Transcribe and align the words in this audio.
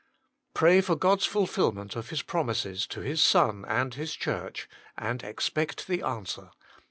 Pray 0.55 0.81
for 0.81 0.95
God 0.95 1.19
s 1.19 1.25
fulfilment 1.25 1.95
of 1.95 2.09
His 2.09 2.23
promises 2.23 2.87
to 2.87 3.01
His 3.01 3.21
Son 3.21 3.65
and 3.67 3.93
His 3.93 4.15
Church, 4.15 4.67
and 4.97 5.21
expect 5.23 5.85
the 5.85 6.01
answer. 6.01 6.49